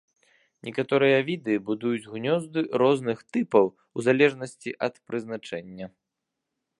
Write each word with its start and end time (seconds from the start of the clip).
Некаторыя 0.67 1.17
віды 1.27 1.53
будуюць 1.67 2.09
гнёзды 2.15 2.59
розных 2.83 3.21
тыпаў 3.37 3.65
у 3.75 3.99
залежнасці 4.07 4.75
ад 4.89 4.93
прызначэння. 5.11 5.85